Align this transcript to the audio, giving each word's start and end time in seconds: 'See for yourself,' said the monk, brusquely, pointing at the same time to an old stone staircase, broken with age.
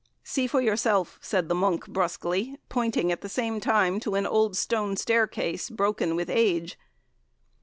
'See 0.23 0.47
for 0.47 0.59
yourself,' 0.61 1.19
said 1.21 1.47
the 1.47 1.53
monk, 1.53 1.87
brusquely, 1.87 2.57
pointing 2.69 3.11
at 3.11 3.21
the 3.21 3.29
same 3.29 3.59
time 3.59 3.99
to 3.99 4.15
an 4.15 4.25
old 4.25 4.57
stone 4.57 4.97
staircase, 4.97 5.69
broken 5.69 6.15
with 6.15 6.27
age. 6.27 6.75